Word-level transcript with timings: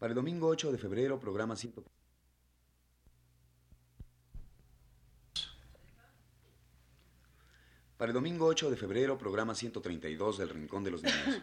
Para 0.00 0.10
el 0.12 0.16
domingo 0.16 0.48
8 0.48 0.72
de 0.72 0.78
febrero, 0.78 1.20
programa 1.20 1.54
100. 1.54 1.74
Para 7.98 8.08
el 8.08 8.14
domingo 8.14 8.46
8 8.46 8.70
de 8.70 8.76
febrero, 8.78 9.18
programa 9.18 9.54
132 9.54 10.38
del 10.38 10.48
Rincón 10.48 10.84
de 10.84 10.90
los 10.90 11.02
Niños. 11.02 11.42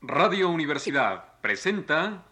Radio 0.00 0.48
Universidad 0.48 1.38
presenta 1.42 2.24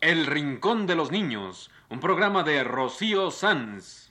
El 0.00 0.24
Rincón 0.24 0.86
de 0.86 0.94
los 0.94 1.10
Niños, 1.10 1.70
un 1.90 2.00
programa 2.00 2.42
de 2.42 2.64
Rocío 2.64 3.30
Sanz. 3.30 4.09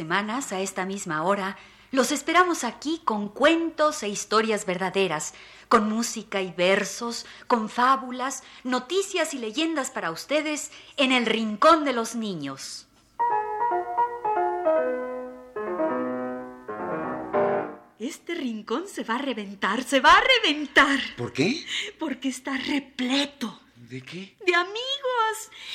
Semanas, 0.00 0.50
a 0.50 0.60
esta 0.60 0.86
misma 0.86 1.24
hora, 1.24 1.58
los 1.92 2.10
esperamos 2.10 2.64
aquí 2.64 3.02
con 3.04 3.28
cuentos 3.28 4.02
e 4.02 4.08
historias 4.08 4.64
verdaderas, 4.64 5.34
con 5.68 5.90
música 5.90 6.40
y 6.40 6.52
versos, 6.52 7.26
con 7.46 7.68
fábulas, 7.68 8.42
noticias 8.64 9.34
y 9.34 9.38
leyendas 9.38 9.90
para 9.90 10.10
ustedes 10.10 10.70
en 10.96 11.12
el 11.12 11.26
Rincón 11.26 11.84
de 11.84 11.92
los 11.92 12.14
Niños. 12.14 12.86
Este 17.98 18.34
rincón 18.34 18.88
se 18.88 19.04
va 19.04 19.16
a 19.16 19.18
reventar, 19.18 19.82
se 19.84 20.00
va 20.00 20.12
a 20.14 20.22
reventar, 20.42 20.98
¿Por 21.18 21.34
qué? 21.34 21.62
porque 21.98 22.28
está 22.30 22.56
repleto 22.56 23.60
¿De 23.76 24.00
qué? 24.00 24.34
de 24.46 24.54
amigos, 24.54 25.09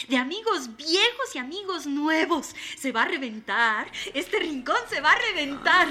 de 0.08 0.18
amigos 0.18 0.76
viejos 0.76 1.36
y 1.36 1.38
amigos 1.38 1.86
nuevos. 1.86 2.56
Se 2.78 2.92
va 2.92 3.04
a 3.04 3.08
reventar, 3.08 3.92
este 4.14 4.40
rincón 4.40 4.78
se 4.90 5.02
va 5.02 5.12
a 5.12 5.20
reventar. 5.20 5.88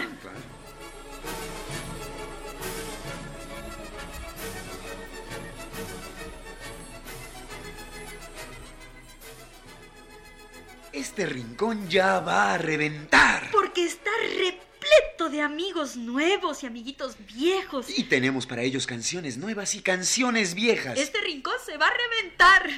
Este 10.93 11.27
rincón 11.27 11.89
ya 11.89 12.21
va 12.21 12.55
a 12.55 12.59
reventar. 12.59 13.51
Porque 13.51 13.85
está 13.85 14.13
repleto 14.39 15.29
de 15.29 15.41
amigos 15.41 15.97
nuevos 15.97 16.63
y 16.63 16.67
amiguitos 16.67 17.17
viejos. 17.35 17.87
Y 17.99 18.05
tenemos 18.05 18.47
para 18.47 18.63
ellos 18.63 18.87
canciones 18.87 19.37
nuevas 19.37 19.75
y 19.75 19.83
canciones 19.83 20.55
viejas. 20.55 20.97
Este 20.97 21.21
rincón 21.21 21.57
se 21.67 21.77
va 21.77 21.89
a 21.89 21.93
reventar. 21.93 22.71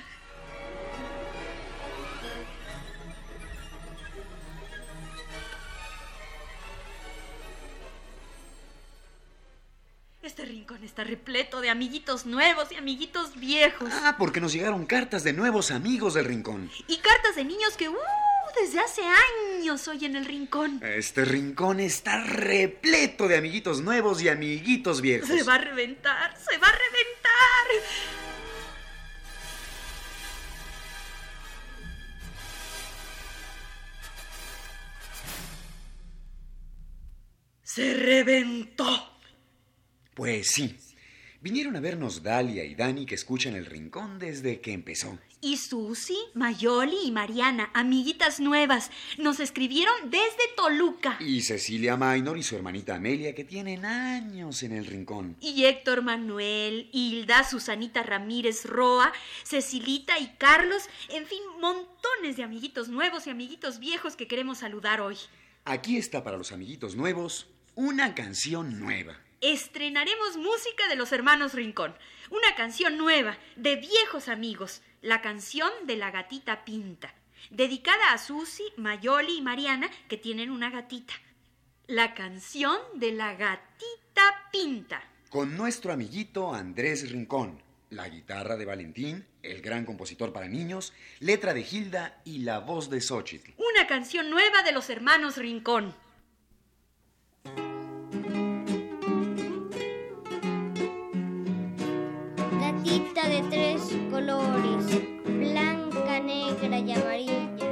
Este 10.27 10.45
rincón 10.45 10.83
está 10.83 11.05
repleto 11.05 11.61
de 11.61 11.71
amiguitos 11.71 12.27
nuevos 12.27 12.73
y 12.73 12.75
amiguitos 12.75 13.39
viejos. 13.39 13.89
Ah, 13.93 14.17
porque 14.19 14.41
nos 14.41 14.53
llegaron 14.53 14.85
cartas 14.85 15.23
de 15.23 15.33
nuevos 15.33 15.71
amigos 15.71 16.15
del 16.15 16.25
rincón. 16.25 16.69
Y 16.89 16.97
cartas 16.97 17.37
de 17.37 17.45
niños 17.45 17.77
que, 17.77 17.89
uh, 17.89 17.95
desde 18.61 18.81
hace 18.81 19.03
años 19.03 19.87
oyen 19.87 20.17
el 20.17 20.25
rincón. 20.25 20.81
Este 20.83 21.25
rincón 21.25 21.79
está 21.79 22.25
repleto 22.25 23.29
de 23.29 23.37
amiguitos 23.37 23.83
nuevos 23.83 24.21
y 24.21 24.29
amiguitos 24.29 25.01
viejos. 25.01 25.29
Se 25.29 25.45
va 25.45 25.55
a 25.55 25.59
reventar, 25.59 26.37
se 26.37 26.59
va 26.59 26.67
a 26.67 26.73
reventar. 26.73 27.87
Se 37.63 37.95
reventó. 37.95 39.06
Pues 40.17 40.49
sí. 40.49 40.75
Vinieron 41.43 41.77
a 41.77 41.81
vernos 41.81 42.23
Dalia 42.23 42.65
y 42.65 42.75
Dani 42.75 43.05
que 43.05 43.15
escuchan 43.15 43.55
el 43.55 43.67
rincón 43.67 44.19
desde 44.19 44.63
que 44.63 44.73
empezó. 44.73 45.19
Y 45.43 45.59
Susi, 45.59 46.17
Mayoli 46.33 46.97
y 47.05 47.13
Mariana, 47.13 47.71
amiguitas 47.75 48.41
nuevas, 48.41 48.91
nos 49.19 49.41
escribieron 49.41 49.95
desde 50.05 50.55
Toluca. 50.57 51.19
Y 51.21 51.43
Cecilia 51.43 51.99
Maynor 51.99 52.39
y 52.39 52.43
su 52.43 52.57
hermanita 52.57 52.95
Amelia 52.95 53.35
que 53.35 53.45
tienen 53.45 53.85
años 53.85 54.63
en 54.63 54.73
el 54.73 54.87
rincón. 54.87 55.37
Y 55.43 55.67
Héctor 55.67 56.01
Manuel, 56.01 56.89
Hilda, 56.93 57.45
Susanita 57.45 58.03
Ramírez 58.03 58.65
Roa, 58.65 59.13
Cecilita 59.45 60.19
y 60.19 60.29
Carlos, 60.39 60.89
en 61.11 61.27
fin, 61.27 61.43
montones 61.61 62.39
de 62.39 62.43
amiguitos 62.43 62.89
nuevos 62.89 63.27
y 63.27 63.31
amiguitos 63.31 63.81
viejos 63.81 64.17
que 64.17 64.27
queremos 64.27 64.59
saludar 64.59 65.03
hoy. 65.03 65.19
Aquí 65.67 65.99
está 65.99 66.25
para 66.25 66.39
los 66.39 66.53
amiguitos 66.53 66.97
nuevos 66.97 67.49
una 67.75 68.15
canción 68.15 68.81
nueva. 68.81 69.21
Estrenaremos 69.47 70.37
música 70.37 70.89
de 70.89 70.97
los 70.97 71.13
hermanos 71.13 71.55
Rincón, 71.55 71.95
una 72.31 72.57
canción 72.57 72.99
nueva, 72.99 73.39
de 73.55 73.77
viejos 73.77 74.27
amigos, 74.27 74.83
la 75.03 75.23
canción 75.23 75.71
de 75.85 75.95
la 75.95 76.11
gatita 76.11 76.65
Pinta, 76.65 77.15
dedicada 77.51 78.13
a 78.13 78.19
Susi, 78.19 78.65
Mayoli 78.77 79.37
y 79.37 79.43
Mariana, 79.43 79.89
que 80.09 80.17
tienen 80.17 80.51
una 80.51 80.71
gatita. 80.71 81.15
La 81.87 82.13
canción 82.13 82.77
de 82.95 83.13
la 83.13 83.37
gatita 83.37 84.49
Pinta. 84.51 85.01
Con 85.31 85.57
nuestro 85.57 85.93
amiguito 85.93 86.53
Andrés 86.53 87.09
Rincón. 87.09 87.63
La 87.91 88.09
guitarra 88.09 88.57
de 88.57 88.65
Valentín, 88.65 89.25
el 89.45 89.63
gran 89.63 89.85
compositor 89.85 90.33
para 90.33 90.49
niños, 90.49 90.93
letra 91.21 91.55
de 91.55 91.61
Hilda 91.61 92.21
y 92.25 92.39
la 92.39 92.59
voz 92.59 92.91
de 92.91 93.01
Xochitl. 93.01 93.53
Una 93.59 93.87
canción 93.87 94.29
nueva 94.29 94.65
de 94.65 94.73
los 94.73 94.91
hermanos 94.91 95.37
Rincón. 95.37 95.95
De 103.37 103.43
tres 103.51 103.95
colores, 104.11 105.03
blanca, 105.27 106.21
negra 106.21 106.79
y 106.79 106.93
amarilla. 106.93 107.71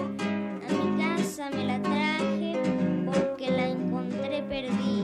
A 0.69 0.73
mi 0.73 1.03
casa 1.03 1.49
me 1.51 1.65
la 1.65 1.81
traje 1.81 2.61
porque 3.07 3.51
la 3.51 3.69
encontré 3.69 4.43
perdida. 4.43 5.04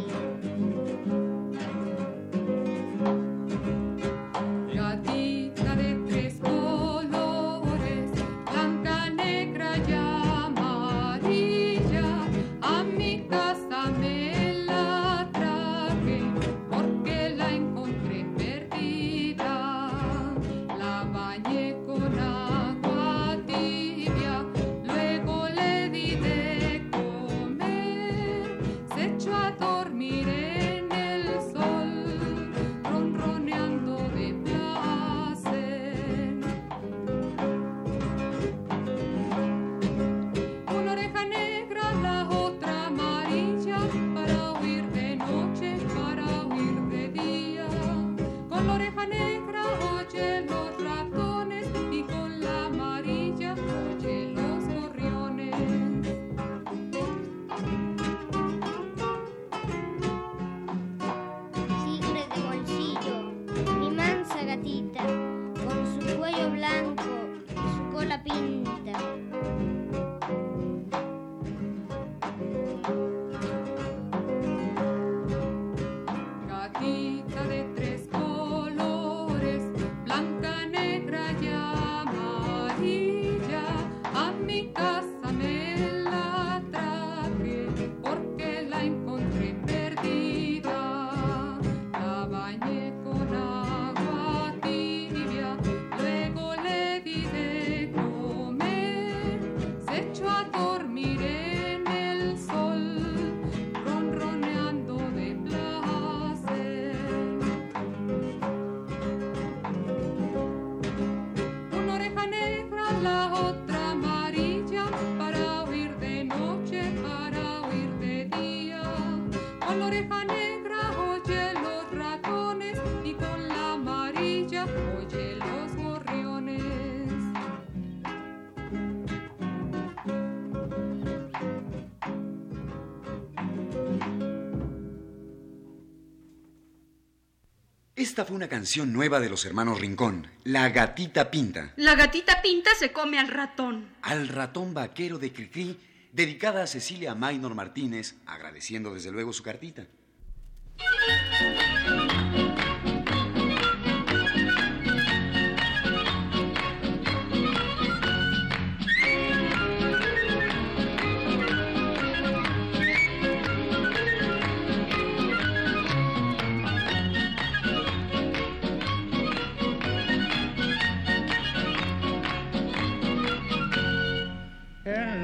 Esta 138.21 138.29
fue 138.29 138.37
una 138.37 138.51
canción 138.51 138.93
nueva 138.93 139.19
de 139.19 139.31
los 139.31 139.47
hermanos 139.47 139.81
Rincón, 139.81 140.27
La 140.45 140.69
Gatita 140.69 141.31
Pinta, 141.31 141.73
La 141.77 141.95
gatita 141.95 142.43
pinta 142.43 142.69
se 142.79 142.93
come 142.93 143.19
al 143.19 143.29
ratón. 143.29 143.89
al 144.03 144.29
ratón 144.29 144.75
vaquero 144.75 145.19
de 145.19 145.33
Cricri, 145.33 145.79
dedicada 146.13 146.63
a 146.63 146.67
Cecilia 146.67 147.15
Maynor 147.15 147.55
Martínez, 147.55 148.17
agradeciendo 148.27 148.93
desde 148.93 149.11
luego 149.11 149.33
su 149.33 149.43
cartita. 149.43 149.87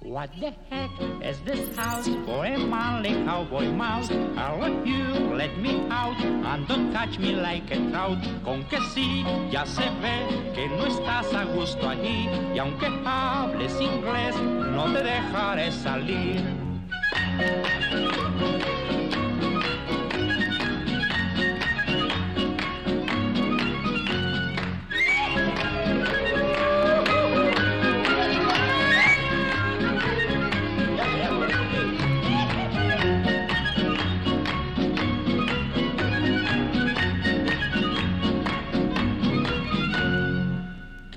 What 0.00 0.30
the 0.38 0.52
heck 0.70 0.90
is 1.20 1.40
this 1.40 1.76
house 1.76 2.08
for 2.24 2.46
a 2.46 2.56
manly 2.56 3.14
cowboy 3.24 3.66
mouse? 3.66 4.08
Let 4.10 4.86
you 4.86 5.02
let 5.34 5.58
me 5.58 5.88
out 5.90 6.16
and 6.22 6.68
don't 6.68 6.92
catch 6.92 7.18
me 7.18 7.34
like 7.34 7.68
a 7.72 7.90
trout. 7.90 8.18
Con 8.44 8.62
que 8.70 8.78
sí, 8.94 9.24
ya 9.50 9.64
se 9.64 9.90
ve 10.00 10.52
que 10.54 10.68
no 10.68 10.86
estás 10.86 11.34
a 11.34 11.44
gusto 11.46 11.88
allí 11.88 12.28
y 12.54 12.58
aunque 12.58 12.86
hables 13.04 13.80
inglés, 13.80 14.36
no 14.36 14.84
te 14.92 15.02
dejaré 15.02 15.72
salir. 15.72 16.44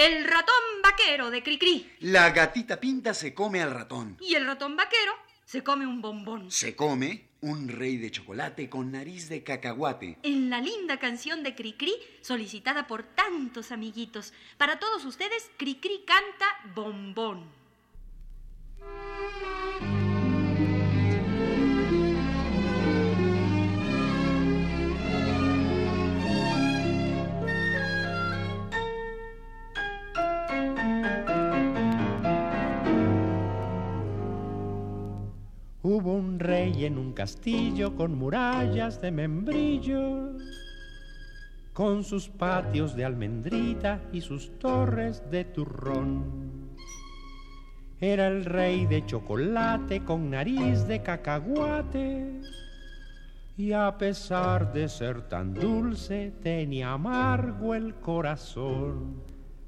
El 0.00 0.24
ratón 0.24 0.54
vaquero 0.82 1.30
de 1.30 1.42
Cricri. 1.42 1.92
La 2.00 2.30
gatita 2.30 2.80
pinta 2.80 3.12
se 3.12 3.34
come 3.34 3.60
al 3.60 3.70
ratón. 3.70 4.16
Y 4.18 4.34
el 4.34 4.46
ratón 4.46 4.74
vaquero 4.74 5.12
se 5.44 5.62
come 5.62 5.86
un 5.86 6.00
bombón. 6.00 6.50
Se 6.50 6.74
come 6.74 7.28
un 7.42 7.68
rey 7.68 7.98
de 7.98 8.10
chocolate 8.10 8.70
con 8.70 8.92
nariz 8.92 9.28
de 9.28 9.44
cacahuate. 9.44 10.16
En 10.22 10.48
la 10.48 10.62
linda 10.62 10.98
canción 10.98 11.42
de 11.42 11.54
Cricri, 11.54 11.92
solicitada 12.22 12.86
por 12.86 13.02
tantos 13.02 13.72
amiguitos. 13.72 14.32
Para 14.56 14.78
todos 14.78 15.04
ustedes, 15.04 15.50
Cricri 15.58 16.02
canta 16.06 16.46
bombón. 16.74 17.59
Hubo 35.82 36.12
un 36.12 36.38
rey 36.38 36.84
en 36.84 36.98
un 36.98 37.14
castillo 37.14 37.96
con 37.96 38.18
murallas 38.18 39.00
de 39.00 39.10
membrillo, 39.10 40.36
con 41.72 42.04
sus 42.04 42.28
patios 42.28 42.94
de 42.94 43.06
almendrita 43.06 44.02
y 44.12 44.20
sus 44.20 44.58
torres 44.58 45.22
de 45.30 45.46
turrón. 45.46 46.68
Era 47.98 48.28
el 48.28 48.44
rey 48.44 48.84
de 48.84 49.06
chocolate 49.06 50.04
con 50.04 50.28
nariz 50.28 50.86
de 50.86 51.02
cacahuate. 51.02 52.40
Y 53.56 53.72
a 53.72 53.96
pesar 53.96 54.74
de 54.74 54.86
ser 54.86 55.28
tan 55.28 55.54
dulce, 55.54 56.32
tenía 56.42 56.92
amargo 56.92 57.74
el 57.74 57.94
corazón. 57.94 59.22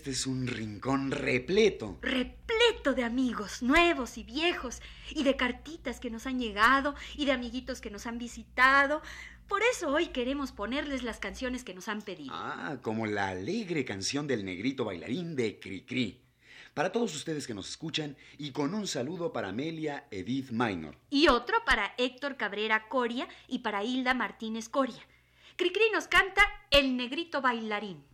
Este 0.00 0.12
es 0.12 0.26
un 0.26 0.46
rincón 0.46 1.10
repleto. 1.10 1.98
Repleto 2.00 2.94
de 2.94 3.04
amigos, 3.04 3.62
nuevos 3.62 4.16
y 4.16 4.22
viejos, 4.22 4.80
y 5.10 5.24
de 5.24 5.36
cartitas 5.36 6.00
que 6.00 6.08
nos 6.08 6.26
han 6.26 6.40
llegado, 6.40 6.94
y 7.18 7.26
de 7.26 7.32
amiguitos 7.32 7.82
que 7.82 7.90
nos 7.90 8.06
han 8.06 8.16
visitado. 8.16 9.02
Por 9.46 9.60
eso 9.62 9.90
hoy 9.90 10.06
queremos 10.06 10.52
ponerles 10.52 11.02
las 11.02 11.18
canciones 11.18 11.64
que 11.64 11.74
nos 11.74 11.86
han 11.88 12.00
pedido. 12.00 12.32
Ah, 12.34 12.78
como 12.80 13.04
la 13.04 13.28
alegre 13.28 13.84
canción 13.84 14.26
del 14.26 14.42
negrito 14.42 14.86
bailarín 14.86 15.36
de 15.36 15.60
Cricri. 15.60 16.22
Para 16.72 16.92
todos 16.92 17.14
ustedes 17.14 17.46
que 17.46 17.52
nos 17.52 17.68
escuchan 17.68 18.16
y 18.38 18.52
con 18.52 18.72
un 18.72 18.86
saludo 18.86 19.34
para 19.34 19.50
Amelia 19.50 20.06
Edith 20.10 20.50
Minor. 20.50 20.96
Y 21.10 21.28
otro 21.28 21.62
para 21.66 21.92
Héctor 21.98 22.38
Cabrera 22.38 22.88
Coria 22.88 23.28
y 23.48 23.58
para 23.58 23.84
Hilda 23.84 24.14
Martínez 24.14 24.70
Coria. 24.70 25.06
Cricri 25.56 25.90
nos 25.92 26.08
canta 26.08 26.40
El 26.70 26.96
negrito 26.96 27.42
bailarín. 27.42 28.09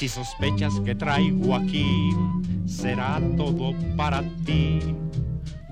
Si 0.00 0.08
sospechas 0.08 0.80
que 0.80 0.94
traigo 0.94 1.54
aquí, 1.54 2.16
será 2.64 3.20
todo 3.36 3.74
para 3.98 4.22
ti. 4.46 4.78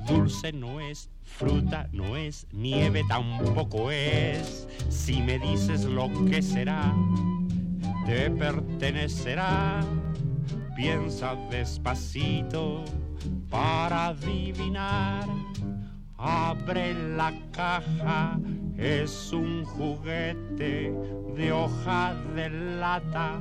Dulce 0.07 0.53
no 0.53 0.81
es, 0.81 1.09
fruta 1.23 1.89
no 1.93 2.15
es, 2.15 2.47
nieve 2.53 3.05
tampoco 3.09 3.91
es. 3.91 4.69
Si 4.91 5.23
me 5.23 5.39
dices 5.39 5.85
lo 5.87 6.11
que 6.27 6.43
será, 6.43 6.95
te 8.05 8.31
pertenecerá. 8.31 9.81
Piensa 10.77 11.35
despacito 11.51 12.85
para 13.49 14.09
adivinar. 14.09 15.27
Abre 16.19 16.93
la 17.17 17.33
caja, 17.51 18.39
es 18.77 19.33
un 19.33 19.65
juguete 19.65 20.93
de 21.35 21.51
hoja 21.51 22.15
de 22.35 22.51
lata 22.51 23.41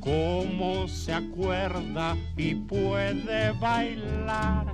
cómo 0.00 0.88
se 0.88 1.12
acuerda 1.12 2.16
y 2.36 2.54
puede 2.54 3.52
bailar. 3.52 4.72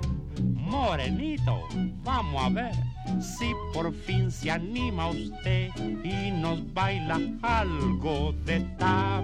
Morenito, 0.53 1.67
vamos 2.03 2.43
a 2.43 2.49
ver 2.49 2.73
si 3.21 3.51
por 3.73 3.93
fin 3.93 4.31
se 4.31 4.51
anima 4.51 5.09
usted 5.09 5.69
y 6.03 6.31
nos 6.31 6.73
baila 6.73 7.19
algo 7.41 8.33
de 8.45 8.59
tap. 8.77 9.23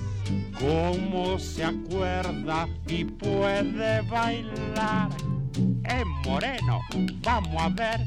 cómo 0.59 1.39
se 1.39 1.63
acuerda 1.63 2.67
y 2.87 3.05
puede 3.05 4.01
bailar. 4.01 5.09
Eh, 5.83 6.03
Moreno, 6.25 6.79
vamos 7.21 7.61
a 7.61 7.69
ver 7.69 7.99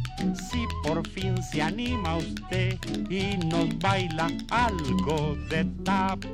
si 0.50 0.64
por 0.82 1.06
fin 1.08 1.42
se 1.42 1.62
anima 1.62 2.16
usted 2.16 2.78
y 3.10 3.36
nos 3.46 3.78
baila 3.78 4.28
algo 4.50 5.36
de 5.50 5.64
tap. 5.84 6.24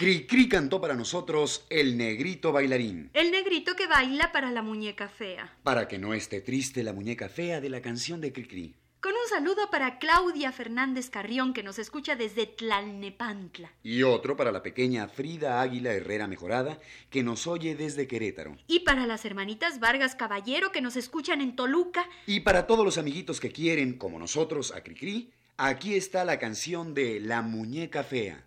Cricri 0.00 0.48
cantó 0.48 0.80
para 0.80 0.94
nosotros 0.94 1.66
El 1.68 1.98
negrito 1.98 2.52
bailarín. 2.52 3.10
El 3.12 3.30
negrito 3.30 3.76
que 3.76 3.86
baila 3.86 4.32
para 4.32 4.50
la 4.50 4.62
muñeca 4.62 5.10
fea. 5.10 5.54
Para 5.62 5.88
que 5.88 5.98
no 5.98 6.14
esté 6.14 6.40
triste 6.40 6.82
la 6.82 6.94
muñeca 6.94 7.28
fea 7.28 7.60
de 7.60 7.68
la 7.68 7.82
canción 7.82 8.18
de 8.22 8.32
Cricri. 8.32 8.74
Con 9.02 9.12
un 9.12 9.28
saludo 9.28 9.68
para 9.70 9.98
Claudia 9.98 10.52
Fernández 10.52 11.10
Carrión, 11.10 11.52
que 11.52 11.62
nos 11.62 11.78
escucha 11.78 12.16
desde 12.16 12.46
Tlalnepantla. 12.46 13.72
Y 13.82 14.02
otro 14.02 14.38
para 14.38 14.52
la 14.52 14.62
pequeña 14.62 15.06
Frida 15.06 15.60
Águila 15.60 15.92
Herrera 15.92 16.26
Mejorada, 16.26 16.80
que 17.10 17.22
nos 17.22 17.46
oye 17.46 17.74
desde 17.74 18.08
Querétaro. 18.08 18.56
Y 18.68 18.80
para 18.80 19.06
las 19.06 19.26
hermanitas 19.26 19.80
Vargas 19.80 20.14
Caballero, 20.14 20.72
que 20.72 20.80
nos 20.80 20.96
escuchan 20.96 21.42
en 21.42 21.54
Toluca. 21.54 22.08
Y 22.24 22.40
para 22.40 22.66
todos 22.66 22.86
los 22.86 22.96
amiguitos 22.96 23.38
que 23.38 23.52
quieren, 23.52 23.98
como 23.98 24.18
nosotros, 24.18 24.72
a 24.74 24.82
Cricri, 24.82 25.30
aquí 25.58 25.92
está 25.92 26.24
la 26.24 26.38
canción 26.38 26.94
de 26.94 27.20
La 27.20 27.42
muñeca 27.42 28.02
fea. 28.02 28.46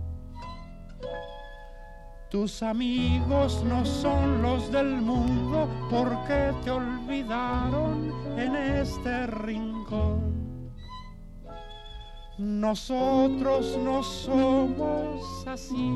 Tus 2.31 2.63
amigos 2.63 3.61
no 3.65 3.85
son 3.85 4.41
los 4.41 4.71
del 4.71 5.01
mundo 5.01 5.67
porque 5.89 6.53
te 6.63 6.71
olvidaron 6.71 8.09
en 8.37 8.55
este 8.55 9.27
rincón. 9.27 10.71
Nosotros 12.37 13.77
no 13.83 14.01
somos 14.01 15.45
así, 15.45 15.93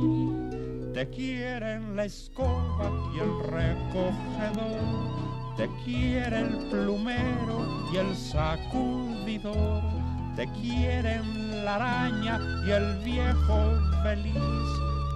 te 0.94 1.10
quieren 1.10 1.96
la 1.96 2.04
escoba 2.04 2.92
y 3.16 3.20
el 3.20 3.40
recogedor, 3.40 5.16
te 5.56 5.70
quiere 5.86 6.42
el 6.42 6.68
plumero 6.70 7.88
y 7.94 7.96
el 7.96 8.14
sacudidor, 8.14 9.82
te 10.36 10.52
quieren 10.52 11.64
la 11.64 11.76
araña 11.76 12.42
y 12.68 12.72
el 12.72 12.98
viejo 13.06 13.80
feliz, 14.04 14.36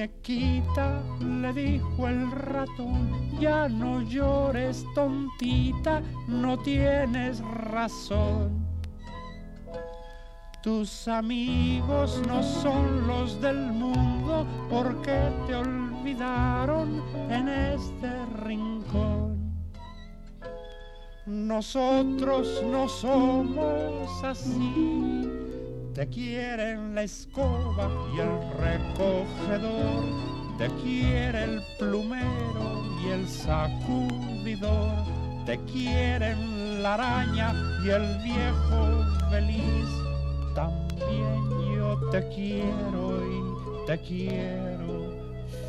Le 0.00 1.52
dijo 1.52 2.08
el 2.08 2.30
ratón, 2.30 3.38
ya 3.38 3.68
no 3.68 4.00
llores 4.00 4.86
tontita, 4.94 6.00
no 6.26 6.58
tienes 6.58 7.40
razón. 7.40 8.66
Tus 10.62 11.06
amigos 11.06 12.22
no 12.26 12.42
son 12.42 13.06
los 13.06 13.38
del 13.42 13.72
mundo 13.72 14.46
porque 14.70 15.30
te 15.46 15.54
olvidaron 15.54 17.02
en 17.28 17.48
este 17.48 18.24
rincón. 18.42 19.52
Nosotros 21.26 22.62
no 22.64 22.88
somos 22.88 24.24
así 24.24 25.30
te 25.94 26.08
quieren 26.08 26.94
la 26.94 27.02
escoba 27.02 27.90
sacudidor, 33.50 34.94
te 35.44 35.58
quieren 35.64 36.82
la 36.84 36.94
araña 36.94 37.52
y 37.84 37.88
el 37.88 38.06
viejo 38.22 39.04
feliz. 39.28 39.88
También 40.54 41.50
yo 41.74 41.98
te 42.12 42.20
quiero 42.28 43.02
y 43.26 43.86
te 43.88 44.00
quiero 44.02 44.94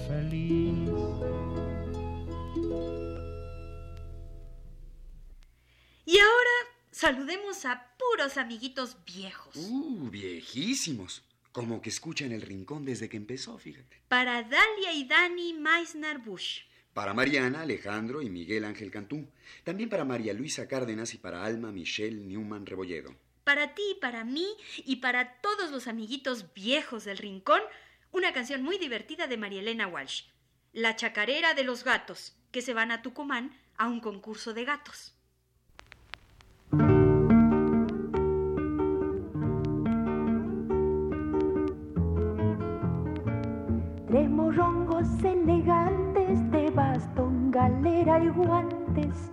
feliz. 0.07 0.89
Y 6.05 6.19
ahora 6.19 6.57
saludemos 6.91 7.65
a 7.65 7.83
puros 7.97 8.37
amiguitos 8.37 8.95
viejos. 9.05 9.55
Uh, 9.55 10.07
viejísimos. 10.11 11.23
Como 11.51 11.81
que 11.81 11.89
escuchan 11.89 12.31
el 12.31 12.43
rincón 12.43 12.85
desde 12.85 13.09
que 13.09 13.17
empezó, 13.17 13.57
fíjate. 13.57 14.03
Para 14.07 14.43
Dalia 14.43 14.93
y 14.93 15.05
Dani 15.05 15.53
Meissner 15.53 16.19
Bush. 16.19 16.61
Para 16.93 17.13
Mariana, 17.13 17.61
Alejandro 17.61 18.21
y 18.21 18.29
Miguel 18.29 18.65
Ángel 18.65 18.91
Cantú. 18.91 19.25
También 19.63 19.89
para 19.89 20.03
María 20.03 20.33
Luisa 20.33 20.67
Cárdenas 20.67 21.13
y 21.13 21.17
para 21.17 21.45
Alma 21.45 21.71
Michelle 21.71 22.25
Newman 22.25 22.65
Rebolledo. 22.65 23.15
Para 23.45 23.73
ti, 23.73 23.97
para 24.01 24.25
mí 24.25 24.47
y 24.77 24.97
para 24.97 25.39
todos 25.39 25.71
los 25.71 25.87
amiguitos 25.87 26.53
viejos 26.53 27.05
del 27.05 27.17
rincón, 27.17 27.61
una 28.11 28.33
canción 28.33 28.61
muy 28.61 28.77
divertida 28.77 29.27
de 29.27 29.37
María 29.37 29.61
Elena 29.61 29.87
Walsh. 29.87 30.23
La 30.73 30.97
chacarera 30.97 31.53
de 31.53 31.63
los 31.63 31.85
gatos, 31.85 32.35
que 32.51 32.61
se 32.61 32.73
van 32.73 32.91
a 32.91 33.01
Tucumán 33.01 33.57
a 33.77 33.87
un 33.87 34.01
concurso 34.01 34.53
de 34.53 34.65
gatos. 34.65 35.10
Morrongos 44.31 45.07
elegantes 45.23 46.39
de 46.51 46.71
bastón, 46.71 47.51
galera 47.51 48.23
y 48.23 48.29
guantes, 48.29 49.29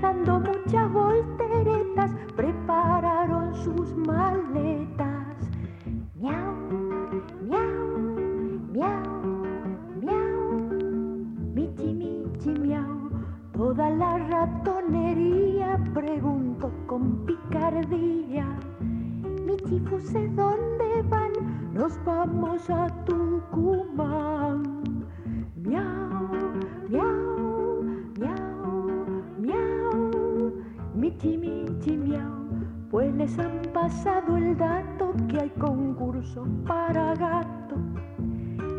dando 0.00 0.40
muchas 0.40 0.92
volteretas, 0.92 2.12
prepararon 2.36 3.54
sus 3.56 3.96
maletas. 3.96 5.36
Miau, 6.14 6.54
miau, 7.48 7.98
miau, 8.72 9.46
miau, 10.00 10.50
michi, 11.54 11.92
michi, 11.94 12.50
miau. 12.60 13.10
Toda 13.52 13.90
la 13.90 14.18
ratonería 14.18 15.78
preguntó 15.92 16.70
con 16.86 17.26
picardía. 17.26 18.46
Michi, 19.44 19.80
¿dónde 20.36 21.02
van? 21.10 21.32
Nos 21.74 21.98
vamos 22.04 22.70
a 22.70 22.86
Tucumán. 23.04 23.37
Miau, 23.58 24.58
miau, 26.88 27.82
miau, 28.20 28.62
miau. 29.38 30.52
Michi, 30.94 31.36
michi, 31.36 31.96
miau. 31.96 32.38
Pues 32.90 33.12
les 33.16 33.36
han 33.38 33.62
pasado 33.74 34.36
el 34.36 34.56
dato 34.56 35.12
que 35.28 35.40
hay 35.40 35.50
concurso 35.58 36.46
para 36.68 37.14
gato. 37.16 37.76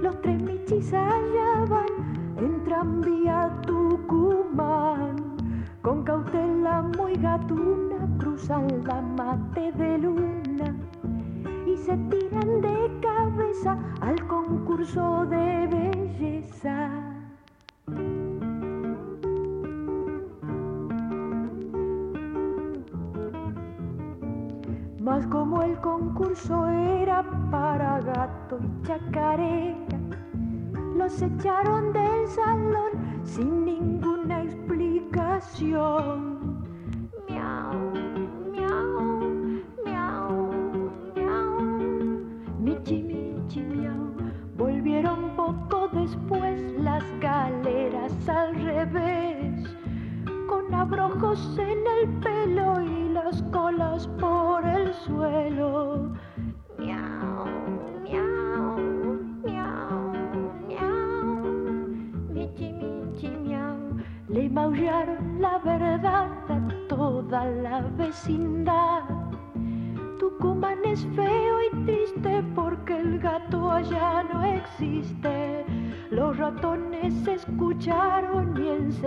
Los 0.01 0.21
tres 0.21 0.41
michis 0.41 0.93
allá 0.93 1.65
van 1.67 2.37
en 2.37 2.63
tranvía 2.63 3.43
a 3.43 3.61
Tucumán. 3.61 5.17
Con 5.81 6.03
cautela 6.03 6.83
muy 6.97 7.15
gatuna 7.15 8.07
cruzan 8.17 8.67
la 8.85 9.01
mate 9.01 9.73
de 9.73 9.97
luna 9.97 10.73
se 11.85 11.95
tiran 12.09 12.61
de 12.61 12.99
cabeza 13.01 13.77
al 14.01 14.27
concurso 14.27 15.25
de 15.25 15.67
belleza. 15.67 16.89
Mas 24.99 25.25
como 25.27 25.63
el 25.63 25.77
concurso 25.79 26.67
era 26.67 27.23
para 27.49 27.99
gato 28.01 28.59
y 28.61 28.81
chacarera, 28.85 29.99
los 30.97 31.21
echaron 31.21 31.93
del 31.93 32.27
salón 32.27 32.91
sin 33.23 33.65
ninguna 33.65 34.43
explicación. 34.43 36.28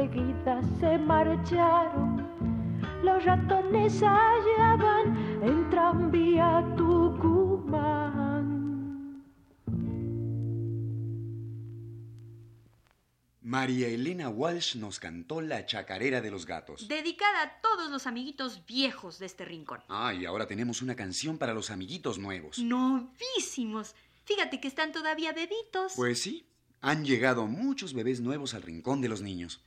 Enseguida 0.02 0.60
se 0.80 0.98
marcharon. 0.98 2.28
Los 3.02 3.24
ratones 3.24 4.02
allá 4.02 4.76
van 4.76 5.42
en 5.42 5.70
tranvía 5.70 6.64
Tucumán. 6.76 8.42
María 13.40 13.88
Elena 13.88 14.28
Walsh 14.30 14.76
nos 14.76 14.98
cantó 14.98 15.40
La 15.42 15.66
chacarera 15.66 16.20
de 16.20 16.30
los 16.30 16.46
gatos. 16.46 16.88
Dedicada 16.88 17.42
a 17.42 17.60
todos 17.60 17.90
los 17.90 18.06
amiguitos 18.06 18.64
viejos 18.66 19.18
de 19.18 19.26
este 19.26 19.44
rincón. 19.44 19.82
Ah, 19.88 20.14
y 20.14 20.24
ahora 20.24 20.46
tenemos 20.46 20.80
una 20.80 20.94
canción 20.96 21.38
para 21.38 21.52
los 21.52 21.70
amiguitos 21.70 22.18
nuevos. 22.18 22.58
Novísimos. 22.58 23.94
Fíjate 24.24 24.60
que 24.60 24.68
están 24.68 24.92
todavía 24.92 25.32
bebitos. 25.32 25.92
Pues 25.96 26.22
sí, 26.22 26.46
han 26.80 27.04
llegado 27.04 27.46
muchos 27.46 27.92
bebés 27.92 28.20
nuevos 28.20 28.54
al 28.54 28.62
rincón 28.62 29.00
de 29.00 29.08
los 29.08 29.20
niños. 29.20 29.60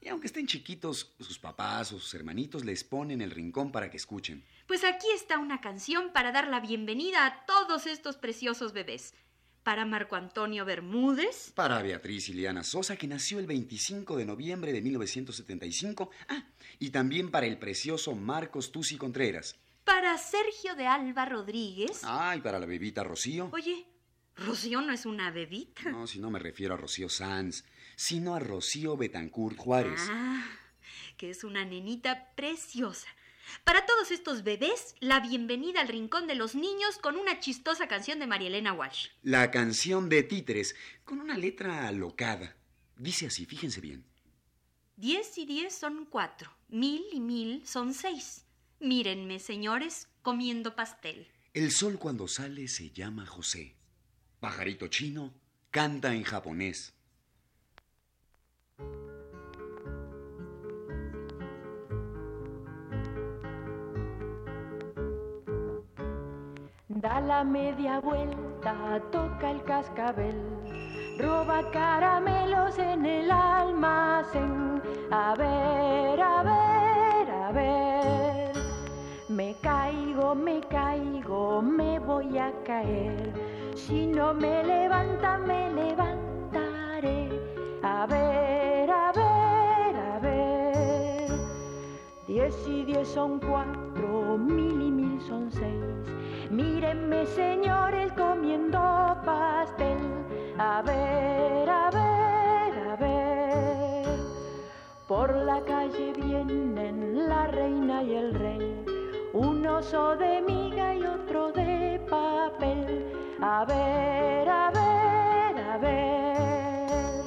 Y 0.00 0.08
aunque 0.08 0.26
estén 0.26 0.46
chiquitos, 0.46 1.12
sus 1.20 1.38
papás 1.38 1.92
o 1.92 1.98
sus 1.98 2.14
hermanitos 2.14 2.64
les 2.64 2.84
ponen 2.84 3.20
el 3.20 3.30
rincón 3.30 3.70
para 3.72 3.90
que 3.90 3.96
escuchen. 3.96 4.44
Pues 4.66 4.84
aquí 4.84 5.06
está 5.14 5.38
una 5.38 5.60
canción 5.60 6.12
para 6.12 6.32
dar 6.32 6.48
la 6.48 6.60
bienvenida 6.60 7.26
a 7.26 7.44
todos 7.46 7.86
estos 7.86 8.16
preciosos 8.16 8.72
bebés. 8.72 9.14
Para 9.62 9.84
Marco 9.84 10.16
Antonio 10.16 10.64
Bermúdez, 10.64 11.52
Para 11.54 11.82
Beatriz 11.82 12.30
Iliana 12.30 12.64
Sosa, 12.64 12.96
que 12.96 13.06
nació 13.06 13.38
el 13.38 13.46
25 13.46 14.16
de 14.16 14.24
noviembre 14.24 14.72
de 14.72 14.80
1975. 14.80 16.10
Ah, 16.28 16.44
y 16.78 16.90
también 16.90 17.30
para 17.30 17.46
el 17.46 17.58
precioso 17.58 18.14
Marcos 18.14 18.72
Tusi 18.72 18.96
Contreras. 18.96 19.56
para 19.84 20.16
Sergio 20.18 20.74
de 20.76 20.86
Alba 20.86 21.26
Rodríguez. 21.26 22.00
Ah, 22.04 22.34
y 22.36 22.40
para 22.40 22.58
la 22.58 22.64
bebita 22.66 23.02
Rocío. 23.04 23.50
Oye, 23.52 23.86
Rocío 24.36 24.80
no 24.80 24.92
es 24.92 25.04
una 25.04 25.30
bebita. 25.30 25.90
No, 25.90 26.06
si 26.06 26.20
no 26.20 26.30
me 26.30 26.38
refiero 26.38 26.74
a 26.74 26.76
Rocío 26.78 27.08
Sanz, 27.10 27.64
sino 28.00 28.34
a 28.34 28.38
Rocío 28.38 28.96
Betancourt 28.96 29.58
Juárez. 29.58 30.00
Ah, 30.08 30.42
que 31.18 31.28
es 31.28 31.44
una 31.44 31.66
nenita 31.66 32.32
preciosa. 32.34 33.08
Para 33.62 33.84
todos 33.84 34.10
estos 34.10 34.42
bebés, 34.42 34.94
la 35.00 35.20
bienvenida 35.20 35.82
al 35.82 35.88
Rincón 35.88 36.26
de 36.26 36.34
los 36.34 36.54
Niños 36.54 36.96
con 36.96 37.16
una 37.16 37.40
chistosa 37.40 37.88
canción 37.88 38.18
de 38.18 38.26
María 38.26 38.48
Elena 38.48 38.72
Walsh. 38.72 39.08
La 39.22 39.50
canción 39.50 40.08
de 40.08 40.22
títeres, 40.22 40.74
con 41.04 41.20
una 41.20 41.36
letra 41.36 41.88
alocada. 41.88 42.56
Dice 42.96 43.26
así, 43.26 43.44
fíjense 43.44 43.82
bien. 43.82 44.06
Diez 44.96 45.36
y 45.36 45.44
diez 45.44 45.74
son 45.74 46.06
cuatro, 46.06 46.50
mil 46.68 47.02
y 47.12 47.20
mil 47.20 47.66
son 47.66 47.92
seis. 47.92 48.46
Mírenme, 48.78 49.38
señores, 49.40 50.08
comiendo 50.22 50.74
pastel. 50.74 51.28
El 51.52 51.70
sol 51.70 51.98
cuando 51.98 52.28
sale 52.28 52.66
se 52.66 52.92
llama 52.92 53.26
José. 53.26 53.76
Pajarito 54.40 54.88
chino 54.88 55.34
canta 55.70 56.14
en 56.14 56.22
japonés. 56.22 56.94
Da 67.00 67.18
la 67.18 67.42
media 67.42 67.98
vuelta, 67.98 69.00
toca 69.10 69.50
el 69.50 69.62
cascabel, 69.62 70.36
roba 71.18 71.62
caramelos 71.70 72.78
en 72.78 73.06
el 73.06 73.30
almacén. 73.30 74.82
A 75.10 75.34
ver, 75.34 76.20
a 76.20 76.42
ver, 76.42 77.30
a 77.30 77.52
ver. 77.52 78.52
Me 79.30 79.54
caigo, 79.62 80.34
me 80.34 80.60
caigo, 80.60 81.62
me 81.62 81.98
voy 82.00 82.36
a 82.36 82.52
caer. 82.64 83.32
Si 83.74 84.06
no 84.06 84.34
me 84.34 84.62
levanta, 84.62 85.38
me 85.38 85.72
levantaré. 85.72 87.30
A 87.82 88.04
ver, 88.04 88.69
Diez 92.40 92.66
y 92.66 92.84
diez 92.84 93.06
son 93.06 93.38
cuatro, 93.38 94.38
mil 94.38 94.80
y 94.80 94.90
mil 94.90 95.20
son 95.28 95.50
seis. 95.52 96.50
Mírenme, 96.50 97.26
señores, 97.26 98.10
comiendo 98.14 98.78
pastel. 99.26 99.98
A 100.56 100.80
ver, 100.80 101.68
a 101.68 101.90
ver, 101.90 102.88
a 102.88 102.96
ver. 102.96 104.06
Por 105.06 105.34
la 105.36 105.60
calle 105.66 106.14
vienen 106.14 107.28
la 107.28 107.46
reina 107.48 108.02
y 108.02 108.14
el 108.14 108.32
rey. 108.32 108.86
Un 109.34 109.66
oso 109.66 110.16
de 110.16 110.40
miga 110.40 110.94
y 110.94 111.02
otro 111.04 111.52
de 111.52 112.00
papel. 112.08 113.12
A 113.42 113.66
ver, 113.66 114.48
a 114.48 114.70
ver, 114.70 115.64
a 115.72 115.76
ver. 115.76 117.24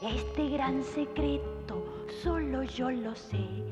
Este 0.00 0.48
gran 0.48 0.82
secreto 0.82 1.84
solo 2.22 2.62
yo 2.62 2.90
lo 2.90 3.14
sé. 3.14 3.68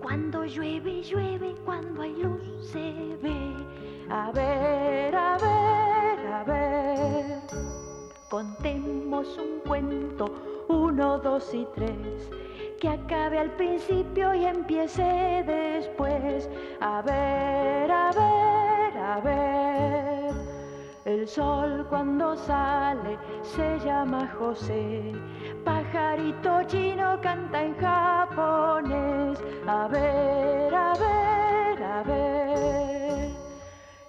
Cuando 0.00 0.44
llueve, 0.44 1.02
llueve, 1.02 1.54
cuando 1.64 2.02
hay 2.02 2.14
luz 2.22 2.42
se 2.60 3.16
ve. 3.22 3.54
A 4.10 4.30
ver, 4.32 5.14
a 5.14 5.36
ver, 5.38 6.32
a 6.32 6.44
ver. 6.44 7.40
Contemos 8.30 9.38
un 9.38 9.60
cuento, 9.66 10.26
uno, 10.68 11.18
dos 11.18 11.52
y 11.52 11.66
tres. 11.74 12.30
Que 12.80 12.88
acabe 12.88 13.38
al 13.38 13.50
principio 13.56 14.34
y 14.34 14.44
empiece 14.44 15.44
después. 15.46 16.48
A 16.80 17.02
ver, 17.02 17.90
a 17.90 18.10
ver, 18.12 18.98
a 18.98 19.20
ver. 19.20 20.07
El 21.08 21.26
sol 21.26 21.86
cuando 21.88 22.36
sale 22.36 23.18
se 23.42 23.78
llama 23.78 24.28
José. 24.38 25.14
Pajarito 25.64 26.64
chino 26.64 27.18
canta 27.22 27.64
en 27.64 27.74
japonés. 27.78 29.38
A 29.66 29.88
ver, 29.88 30.74
a 30.74 30.92
ver, 30.92 31.82
a 31.82 32.02
ver. 32.02 33.30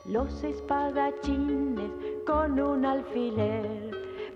Los 0.04 0.44
espadachines 0.44 1.90
con 2.28 2.60
un 2.60 2.84
alfiler 2.84 3.92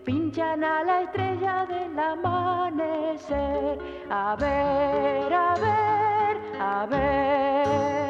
pinchan 0.05 0.63
a 0.63 0.85
la 0.85 1.01
estrella 1.01 1.65
del 1.65 1.99
amanecer. 1.99 3.77
A 4.09 4.37
ver, 4.37 5.33
a 5.33 5.53
ver, 5.55 6.37
a 6.61 6.85
ver. 6.85 8.02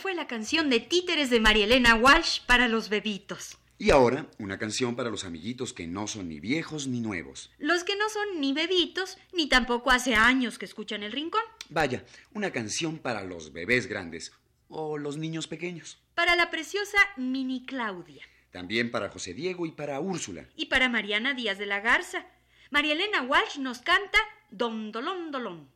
Fue 0.00 0.14
la 0.14 0.26
canción 0.26 0.70
de 0.70 0.80
títeres 0.80 1.28
de 1.28 1.40
María 1.40 1.66
Elena 1.66 1.94
Walsh 1.94 2.40
para 2.46 2.68
los 2.68 2.88
bebitos. 2.88 3.58
Y 3.76 3.90
ahora, 3.90 4.26
una 4.38 4.58
canción 4.58 4.96
para 4.96 5.10
los 5.10 5.24
amiguitos 5.24 5.74
que 5.74 5.86
no 5.86 6.06
son 6.06 6.28
ni 6.28 6.40
viejos 6.40 6.86
ni 6.86 7.00
nuevos. 7.00 7.50
Los 7.58 7.84
que 7.84 7.96
no 7.96 8.08
son 8.08 8.40
ni 8.40 8.54
bebitos, 8.54 9.18
ni 9.34 9.48
tampoco 9.48 9.90
hace 9.90 10.14
años 10.14 10.58
que 10.58 10.64
escuchan 10.64 11.02
el 11.02 11.12
rincón. 11.12 11.42
Vaya, 11.68 12.04
una 12.32 12.50
canción 12.50 12.98
para 12.98 13.24
los 13.24 13.52
bebés 13.52 13.86
grandes 13.86 14.32
o 14.68 14.96
los 14.96 15.18
niños 15.18 15.46
pequeños. 15.46 16.02
Para 16.14 16.34
la 16.34 16.50
preciosa 16.50 16.98
Mini 17.18 17.66
Claudia. 17.66 18.24
También 18.50 18.90
para 18.90 19.10
José 19.10 19.34
Diego 19.34 19.66
y 19.66 19.72
para 19.72 20.00
Úrsula. 20.00 20.48
Y 20.56 20.66
para 20.66 20.88
Mariana 20.88 21.34
Díaz 21.34 21.58
de 21.58 21.66
la 21.66 21.80
Garza. 21.80 22.26
María 22.70 22.94
Elena 22.94 23.22
Walsh 23.22 23.58
nos 23.58 23.80
canta 23.80 24.18
Don 24.50 24.92
Dolón 24.92 25.30
Dolón. 25.30 25.68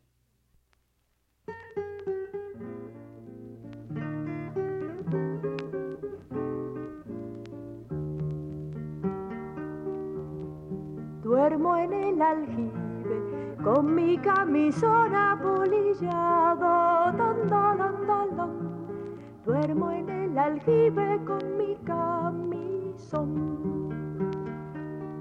Duermo 11.44 11.76
en 11.76 11.92
el 11.92 12.22
aljibe 12.22 13.58
con 13.62 13.94
mi 13.94 14.16
camisón 14.16 15.14
apolillado. 15.14 17.12
Don, 17.18 17.46
dolón, 17.50 18.06
dolón. 18.06 18.50
Duermo 19.44 19.90
en 19.90 20.08
el 20.08 20.38
aljibe 20.38 21.20
con 21.26 21.58
mi 21.58 21.76
camisón. 21.84 23.28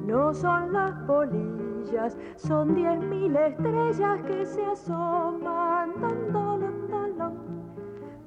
No 0.08 0.34
son 0.34 0.72
las 0.72 0.94
polillas, 1.02 2.18
son 2.38 2.74
diez 2.74 3.02
mil 3.02 3.36
estrellas 3.36 4.22
que 4.22 4.46
se 4.46 4.66
asoman. 4.66 5.92
Don, 6.00 6.32
dolón, 6.32 6.88
dolón. 6.90 7.34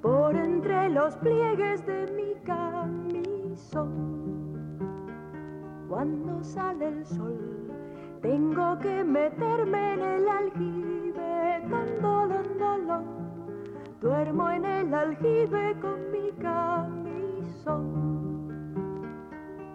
Por 0.03 0.37
entre 0.37 0.91
los 0.91 1.17
pliegues 1.17 1.87
de 1.87 2.13
mi 2.15 2.35
camisón. 2.45 4.27
Cuando 5.89 6.45
sale 6.45 6.89
el 6.89 7.07
sol, 7.07 7.56
tengo 8.23 8.79
que 8.79 9.05
meterme 9.05 9.95
en 9.95 10.03
el 10.03 10.29
aljibe. 10.29 10.77
Duermo 14.01 14.51
en 14.51 14.65
el 14.65 14.95
aljibe 14.95 15.77
con 15.81 16.11
mi 16.13 16.31
camisón. 16.41 18.07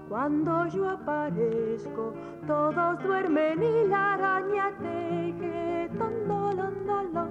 Cuando 0.08 0.68
yo 0.68 0.90
aparezco, 0.90 2.14
todos 2.48 3.04
duermen 3.04 3.62
y 3.62 3.88
la 3.88 4.14
araña 4.14 4.72
teje. 4.80 5.90
Tondolondolón. 5.98 7.30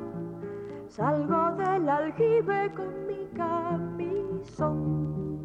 Salgo 0.89 1.53
del 1.57 1.89
aljibe 1.89 2.71
con 2.75 3.07
mi 3.07 3.27
camisón. 3.35 5.40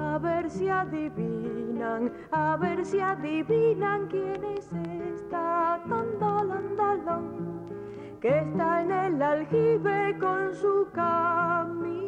A 0.00 0.18
ver 0.18 0.50
si 0.50 0.68
adivinan, 0.68 2.12
a 2.30 2.56
ver 2.56 2.84
si 2.84 3.00
adivinan 3.00 4.08
quién 4.08 4.42
es 4.56 4.68
esta 5.12 5.82
tondolondolón 5.88 7.50
que 8.20 8.28
está 8.28 8.82
en 8.82 8.90
el 8.90 9.22
aljibe 9.22 10.18
con 10.18 10.54
su 10.54 10.88
camisón. 10.92 12.00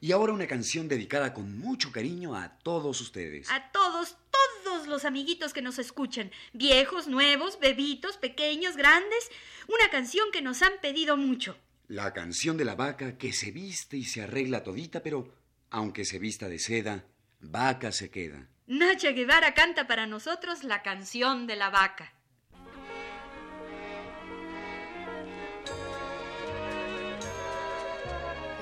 Y 0.00 0.12
ahora 0.12 0.32
una 0.32 0.46
canción 0.46 0.86
dedicada 0.88 1.34
con 1.34 1.58
mucho 1.58 1.90
cariño 1.90 2.36
a 2.36 2.58
todos 2.58 3.00
ustedes. 3.00 3.50
A 3.50 3.72
todos, 3.72 4.16
todos 4.30 4.86
los 4.86 5.04
amiguitos 5.04 5.52
que 5.52 5.62
nos 5.62 5.78
escuchan, 5.78 6.30
viejos, 6.52 7.08
nuevos, 7.08 7.58
bebitos, 7.58 8.16
pequeños, 8.16 8.76
grandes, 8.76 9.30
una 9.68 9.90
canción 9.90 10.30
que 10.32 10.42
nos 10.42 10.62
han 10.62 10.72
pedido 10.80 11.16
mucho. 11.16 11.56
La 11.88 12.12
canción 12.12 12.56
de 12.56 12.64
la 12.64 12.74
vaca 12.74 13.16
que 13.16 13.32
se 13.32 13.50
viste 13.50 13.96
y 13.96 14.04
se 14.04 14.22
arregla 14.22 14.62
todita, 14.62 15.02
pero 15.02 15.32
aunque 15.70 16.04
se 16.04 16.18
vista 16.18 16.48
de 16.48 16.58
seda, 16.58 17.04
vaca 17.40 17.92
se 17.92 18.10
queda. 18.10 18.48
Nacha 18.66 19.12
Guevara 19.12 19.54
canta 19.54 19.86
para 19.86 20.06
nosotros 20.06 20.64
la 20.64 20.82
canción 20.82 21.46
de 21.46 21.56
la 21.56 21.70
vaca. 21.70 22.12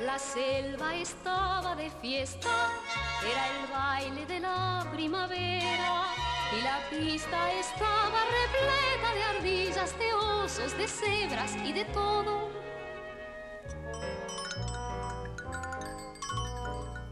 La 0.04 0.18
selva 0.18 0.94
estaba 0.96 1.74
de 1.74 1.90
fiesta, 2.02 2.70
era 3.22 3.62
el 3.62 3.72
baile 3.72 4.26
de 4.26 4.40
la 4.40 4.86
primavera. 4.92 6.23
Y 6.52 6.62
la 6.62 6.78
pista 6.90 7.52
estaba 7.52 8.24
repleta 8.24 9.14
de 9.14 9.22
ardillas, 9.24 9.98
de 9.98 10.14
osos, 10.14 10.76
de 10.76 10.86
cebras 10.86 11.56
y 11.64 11.72
de 11.72 11.84
todo. 11.86 12.50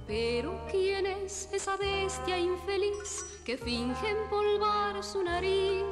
Pero 0.07 0.61
¿quién 0.71 1.07
es 1.07 1.49
esa 1.53 1.77
bestia 1.77 2.39
infeliz 2.39 3.25
que 3.45 3.57
finge 3.57 4.11
empolvar 4.11 5.03
su 5.03 5.23
nariz? 5.23 5.85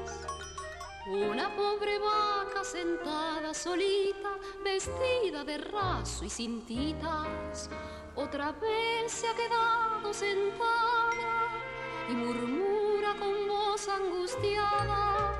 Una 1.08 1.48
pobre 1.56 1.98
vaca 1.98 2.62
sentada 2.62 3.54
solita, 3.54 4.36
vestida 4.62 5.42
de 5.42 5.58
raso 5.58 6.24
y 6.24 6.30
cintitas, 6.30 7.70
otra 8.14 8.52
vez 8.52 9.10
se 9.10 9.26
ha 9.26 9.34
quedado 9.34 10.12
sentada 10.12 11.48
y 12.08 12.12
murmura 12.12 12.69
angustiada. 13.88 15.34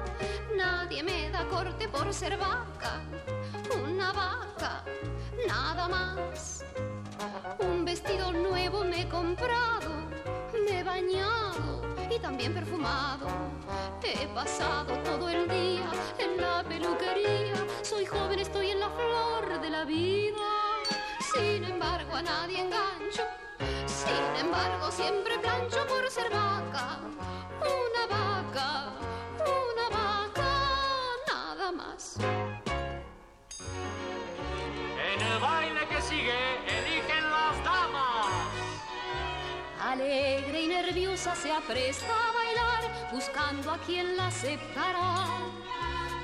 Nadie 0.56 1.02
me 1.02 1.30
da 1.30 1.44
corte 1.46 1.88
por 1.88 2.12
ser 2.12 2.36
vaca, 2.36 3.00
una 3.82 4.12
vaca, 4.12 4.84
nada 5.46 5.88
más. 5.88 6.64
Un 7.58 7.84
vestido 7.84 8.32
nuevo 8.32 8.84
me 8.84 9.02
he 9.02 9.08
comprado, 9.08 9.90
me 10.64 10.80
he 10.80 10.82
bañado 10.82 11.82
y 12.10 12.18
también 12.18 12.54
perfumado. 12.54 13.26
He 14.02 14.26
pasado 14.28 14.96
todo 14.98 15.28
el 15.28 15.48
día 15.48 15.90
en 16.18 16.40
la 16.40 16.62
peluquería. 16.64 17.54
Soy 17.82 18.06
joven, 18.06 18.38
estoy 18.38 18.70
en 18.70 18.80
la 18.80 18.90
flor 18.90 19.60
de 19.60 19.70
la 19.70 19.84
vida. 19.84 20.36
Sin 21.34 21.64
embargo, 21.64 22.16
a 22.16 22.22
nadie 22.22 22.60
engancho. 22.60 23.24
Sin 23.86 24.44
embargo, 24.44 24.90
siempre 24.90 25.38
plancho 25.38 25.86
por 25.86 26.10
ser 26.10 26.30
vaca. 26.30 26.98
Una 27.60 28.06
vaca, 28.06 28.92
una 29.38 29.86
vaca, 29.90 30.52
nada 31.26 31.72
más. 31.72 32.16
En 35.12 35.20
el 35.20 35.38
baile 35.40 35.86
que 35.88 36.02
sigue, 36.02 36.40
eligen 36.66 37.30
las 37.30 37.64
damas. 37.64 38.26
Alegre 39.82 40.62
y 40.62 40.68
nerviosa 40.68 41.34
se 41.34 41.52
apresta 41.52 42.06
a 42.06 42.32
bailar, 42.32 43.12
buscando 43.12 43.70
a 43.72 43.78
quien 43.78 44.16
la 44.16 44.28
aceptará. 44.28 45.26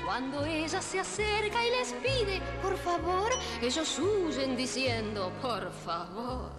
Cuando 0.05 0.45
ella 0.45 0.81
se 0.81 1.01
acerca 1.01 1.65
y 1.65 1.69
les 1.69 1.91
pide, 1.93 2.41
por 2.61 2.77
favor, 2.77 3.29
ellos 3.61 3.99
huyen 3.99 4.55
diciendo, 4.55 5.33
por 5.41 5.69
favor. 5.71 6.51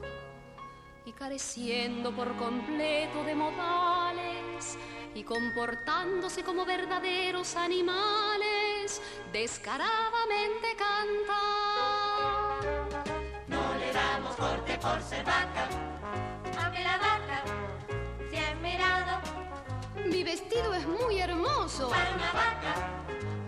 Y 1.06 1.12
careciendo 1.12 2.12
por 2.12 2.36
completo 2.36 3.24
de 3.24 3.34
y 5.14 5.22
comportándose 5.24 6.42
como 6.42 6.64
verdaderos 6.64 7.56
animales, 7.56 9.00
descaradamente 9.32 10.76
cantan. 10.76 12.28
No 13.46 13.74
le 13.78 13.92
damos 13.92 14.36
corte 14.36 14.78
por 14.78 15.00
ser 15.02 15.24
vaca, 15.24 15.68
aunque 16.62 16.82
la 16.84 16.96
vaca 16.98 17.42
se 18.30 18.38
ha 18.38 18.50
esmerado 18.52 19.20
Mi 20.06 20.22
vestido 20.22 20.74
es 20.74 20.86
muy 20.86 21.18
hermoso. 21.20 21.88
para 21.90 22.10
una 22.14 22.32
vaca. 22.32 22.74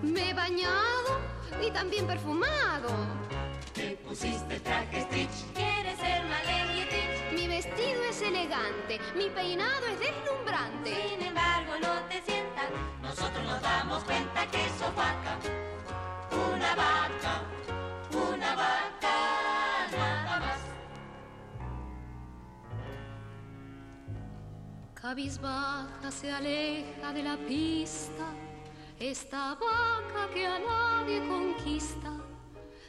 Me 0.03 0.31
he 0.31 0.35
bañado 0.35 1.21
y 1.63 1.71
también 1.71 2.07
perfumado. 2.07 2.89
Te 3.75 3.97
pusiste 4.07 4.61
traje 4.61 5.03
Stitch, 5.03 5.53
quieres 5.55 5.99
ser. 5.99 6.23
Mi 6.25 6.60
vestido 7.63 8.03
es 8.05 8.23
elegante, 8.23 8.99
mi 9.15 9.29
peinado 9.29 9.87
es 9.87 10.01
deslumbrante. 10.01 11.09
Sin 11.09 11.27
embargo, 11.27 11.73
no 11.83 11.93
te 12.09 12.23
sientas, 12.23 12.65
nosotros 13.03 13.45
nos 13.45 13.61
damos 13.61 14.03
cuenta 14.05 14.47
que 14.47 14.67
sos 14.79 14.95
vaca. 14.97 15.37
Una 16.33 16.75
vaca, 16.75 17.43
una 18.13 18.57
vaca, 18.57 19.17
nada 19.93 20.41
más. 20.41 20.61
Cabizbaja 24.95 26.11
se 26.11 26.33
aleja 26.33 27.13
de 27.13 27.23
la 27.23 27.37
pista, 27.37 28.25
esta 28.99 29.55
vaca 29.57 30.33
que 30.33 30.47
a 30.47 30.59
nadie 30.59 31.29
conquista. 31.29 32.20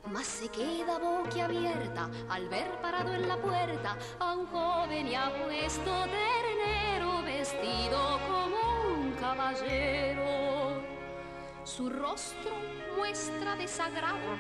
Mas 0.07 0.25
se 0.27 0.49
queda 0.49 0.97
boquiabierta 0.97 2.09
al 2.29 2.49
ver 2.49 2.69
parado 2.81 3.13
en 3.13 3.27
la 3.27 3.37
puerta 3.37 3.97
a 4.19 4.33
un 4.33 4.47
joven 4.47 5.07
y 5.07 5.15
apuesto 5.15 6.05
ternero 6.05 7.21
vestido 7.23 8.19
como 8.27 8.95
un 8.95 9.11
caballero. 9.13 10.81
Su 11.63 11.89
rostro 11.89 12.51
muestra 12.97 13.55
desagrado 13.55 14.37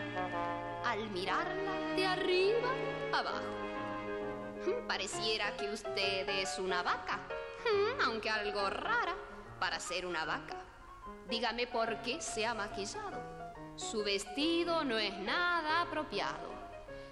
al 0.85 1.09
mirarla 1.11 1.95
de 1.95 2.05
arriba 2.05 2.69
abajo. 3.13 3.61
Pareciera 4.87 5.55
que 5.57 5.69
usted 5.69 6.27
es 6.29 6.59
una 6.59 6.83
vaca, 6.83 7.19
aunque 8.05 8.29
algo 8.29 8.69
rara 8.69 9.15
para 9.59 9.79
ser 9.79 10.05
una 10.05 10.25
vaca. 10.25 10.57
Dígame 11.29 11.67
por 11.67 12.01
qué 12.01 12.19
se 12.19 12.45
ha 12.45 12.53
maquillado. 12.53 13.40
Su 13.81 14.03
vestido 14.03 14.83
no 14.83 14.97
es 14.99 15.17
nada 15.17 15.81
apropiado. 15.81 16.51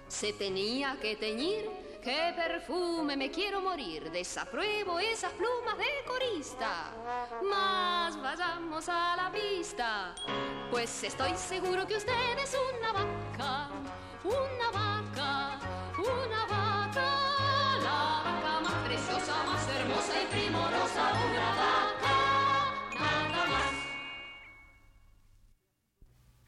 Se 0.06 0.32
tenía 0.32 0.96
que 1.02 1.16
teñir. 1.16 1.68
¡Qué 2.00 2.32
perfume! 2.34 3.16
Me 3.16 3.30
quiero 3.30 3.60
morir. 3.60 4.10
Desapruebo 4.10 5.00
esas 5.00 5.32
plumas 5.32 5.76
de 5.76 5.84
corista. 6.06 6.92
Más 7.42 8.22
vayamos 8.22 8.88
a 8.88 9.16
la 9.16 9.32
pista. 9.32 10.14
Pues 10.70 11.02
estoy 11.02 11.36
seguro 11.36 11.86
que 11.86 11.96
usted 11.96 12.38
es 12.38 12.56
una 12.78 12.92
vaca. 12.92 13.70
Una 14.24 14.70
vaca. 14.72 14.89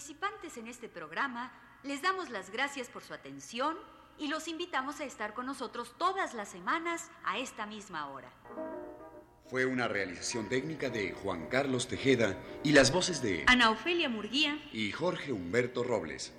Participantes 0.00 0.56
en 0.56 0.66
este 0.66 0.88
programa 0.88 1.52
les 1.82 2.00
damos 2.00 2.30
las 2.30 2.48
gracias 2.48 2.88
por 2.88 3.02
su 3.02 3.12
atención 3.12 3.76
y 4.18 4.28
los 4.28 4.48
invitamos 4.48 4.98
a 5.00 5.04
estar 5.04 5.34
con 5.34 5.44
nosotros 5.44 5.94
todas 5.98 6.32
las 6.32 6.48
semanas 6.48 7.10
a 7.22 7.36
esta 7.38 7.66
misma 7.66 8.08
hora. 8.08 8.32
Fue 9.50 9.66
una 9.66 9.88
realización 9.88 10.48
técnica 10.48 10.88
de 10.88 11.12
Juan 11.12 11.48
Carlos 11.48 11.86
Tejeda 11.86 12.34
y 12.64 12.72
las 12.72 12.92
voces 12.92 13.20
de 13.20 13.44
Ana 13.46 13.68
Ofelia 13.68 14.08
Murguía. 14.08 14.58
y 14.72 14.90
Jorge 14.90 15.32
Humberto 15.32 15.84
Robles. 15.84 16.32